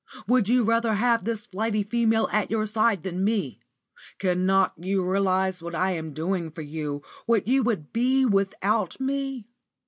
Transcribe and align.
Would 0.25 0.49
you 0.49 0.63
rather 0.63 0.95
have 0.95 1.25
this 1.25 1.45
flighty 1.45 1.83
female 1.83 2.27
at 2.31 2.49
your 2.49 2.65
side 2.65 3.03
than 3.03 3.23
me? 3.23 3.59
Cannot 4.17 4.73
you 4.79 5.07
realise 5.07 5.61
what 5.61 5.75
I 5.75 5.91
am 5.91 6.11
doing 6.11 6.49
for 6.49 6.63
you, 6.63 7.03
what 7.27 7.47
you 7.47 7.61
would 7.61 7.93
be 7.93 8.25
without 8.25 8.99
me? 8.99 9.45